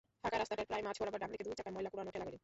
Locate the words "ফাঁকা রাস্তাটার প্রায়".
0.23-0.83